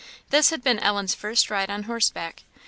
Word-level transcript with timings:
This 0.31 0.49
had 0.49 0.63
been 0.63 0.79
Ellen's 0.79 1.13
first 1.13 1.51
ride 1.51 1.69
on 1.69 1.83
horseback. 1.83 2.43